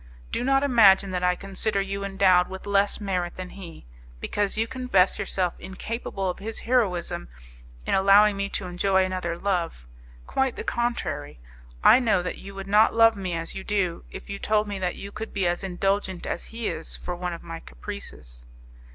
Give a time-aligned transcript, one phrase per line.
[0.31, 3.85] Do not imagine that I consider you endowed with less merit than he,
[4.19, 7.29] because you confess yourself incapable of his heroism
[7.85, 9.85] in allowing me to enjoy another love.
[10.25, 11.39] Quite the contrary;
[11.83, 14.79] I know that you would not love me as you do, if you told me
[14.79, 18.43] that you could be as indulgent as he is for one of my caprices."